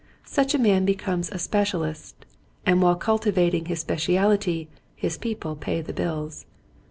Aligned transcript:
Such 0.25 0.55
a 0.55 0.59
man 0.59 0.83
becomes 0.83 1.29
a 1.31 1.37
specialist 1.37 2.25
and 2.65 2.81
while 2.81 2.95
cultivating 2.95 3.65
his 3.65 3.81
spe 3.81 4.01
cialty 4.07 4.65
his 4.95 5.15
people 5.15 5.55
pay 5.55 5.79
the 5.83 5.93
bills. 5.93 6.47